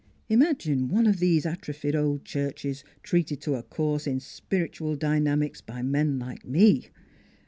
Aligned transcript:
Imagine 0.29 0.87
one 0.87 1.05
of 1.05 1.19
these 1.19 1.45
atrophied 1.45 1.95
old 1.95 2.25
churches 2.25 2.83
treated 3.03 3.39
to 3.41 3.53
a 3.53 3.61
course 3.61 4.07
in 4.07 4.19
spiritual 4.19 4.95
dynamics 4.95 5.61
by 5.61 5.83
men 5.83 6.17
like 6.17 6.43
me. 6.43 6.87